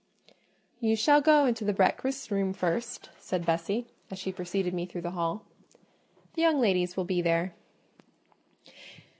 "You 0.79 0.95
shall 0.95 1.21
go 1.21 1.45
into 1.45 1.63
the 1.63 1.73
breakfast 1.75 2.31
room 2.31 2.53
first," 2.53 3.11
said 3.19 3.45
Bessie, 3.45 3.85
as 4.09 4.17
she 4.17 4.31
preceded 4.31 4.73
me 4.73 4.87
through 4.87 5.01
the 5.01 5.11
hall; 5.11 5.45
"the 6.33 6.41
young 6.41 6.59
ladies 6.59 6.97
will 6.97 7.05
be 7.05 7.21
there." 7.21 7.53